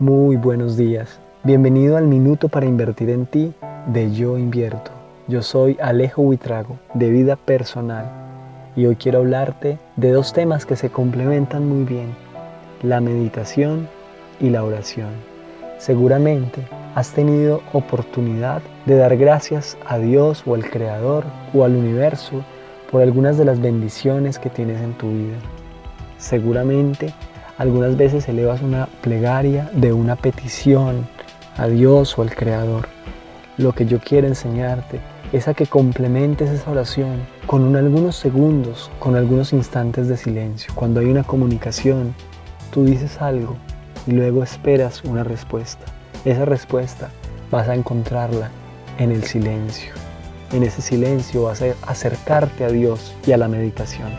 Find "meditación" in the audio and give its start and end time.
13.00-13.88, 53.48-54.10